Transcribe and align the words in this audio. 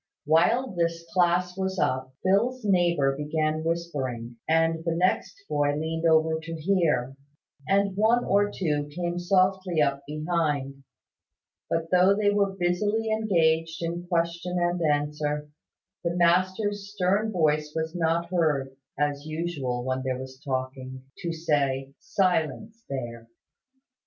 While 0.25 0.71
this 0.73 1.05
class 1.13 1.55
was 1.55 1.77
up, 1.77 2.11
Phil's 2.23 2.65
neighbour 2.65 3.15
began 3.15 3.63
whispering; 3.63 4.37
and 4.49 4.83
the 4.83 4.95
next 4.95 5.35
boy 5.47 5.75
leaned 5.75 6.07
over 6.07 6.39
to 6.39 6.55
hear; 6.55 7.15
and 7.67 7.95
one 7.95 8.25
or 8.25 8.49
two 8.49 8.87
came 8.89 9.19
softly 9.19 9.79
up 9.79 10.01
behind: 10.07 10.83
but, 11.69 11.91
though 11.91 12.15
they 12.15 12.31
were 12.31 12.49
busily 12.57 13.11
engaged 13.11 13.83
in 13.83 14.07
question 14.07 14.57
and 14.57 14.81
answer, 14.81 15.47
the 16.03 16.15
master's 16.15 16.91
stern 16.91 17.31
voice 17.31 17.71
was 17.75 17.93
not 17.93 18.31
heard 18.31 18.75
(as 18.97 19.27
usual 19.27 19.83
when 19.85 20.01
there 20.01 20.17
was 20.17 20.39
talking) 20.43 21.03
to 21.19 21.31
say 21.31 21.93
"Silence 21.99 22.83
there!" 22.89 23.27